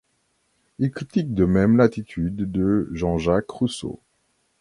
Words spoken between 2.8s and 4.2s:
Jean-Jacques Rousseau.